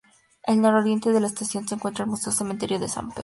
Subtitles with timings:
[0.47, 3.19] Al nororiente de la Estación se encuentra el Museo Cementerio San Pedro.